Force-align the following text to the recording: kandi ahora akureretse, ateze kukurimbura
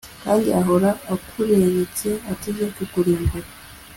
kandi 0.23 0.47
ahora 0.59 0.89
akureretse, 1.15 2.09
ateze 2.31 2.65
kukurimbura 2.75 3.47